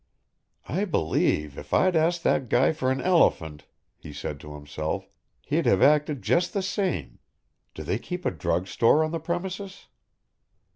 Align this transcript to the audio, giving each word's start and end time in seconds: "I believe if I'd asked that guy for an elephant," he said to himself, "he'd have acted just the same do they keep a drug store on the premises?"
"I 0.67 0.85
believe 0.85 1.59
if 1.59 1.75
I'd 1.75 1.95
asked 1.95 2.23
that 2.23 2.49
guy 2.49 2.71
for 2.73 2.89
an 2.89 3.01
elephant," 3.01 3.67
he 3.95 4.11
said 4.11 4.39
to 4.39 4.55
himself, 4.55 5.07
"he'd 5.43 5.67
have 5.67 5.83
acted 5.83 6.23
just 6.23 6.53
the 6.55 6.63
same 6.63 7.19
do 7.75 7.83
they 7.83 7.99
keep 7.99 8.25
a 8.25 8.31
drug 8.31 8.65
store 8.65 9.03
on 9.03 9.11
the 9.11 9.19
premises?" 9.19 9.89